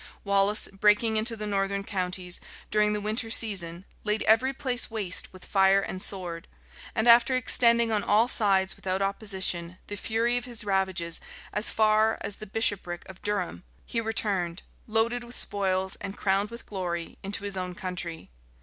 [0.23, 5.45] Wallace, breaking into the northern counties during the winter season, laid every place waste with
[5.45, 6.47] fire and sword;
[6.95, 11.21] and after extending on all sides, without opposition, the fury of his ravages
[11.53, 16.65] as far as the bishopric of Durham, he returned, loaded with spoils and crowned with
[16.65, 18.31] glory, into his own country.